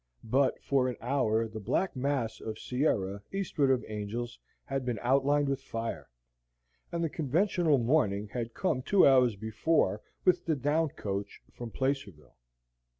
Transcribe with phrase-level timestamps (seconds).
[0.23, 5.47] But for an hour the black mass of Sierra eastward of Angel's had been outlined
[5.47, 6.09] with fire,
[6.91, 12.35] and the conventional morning had come two hours before with the down coach from Placerville.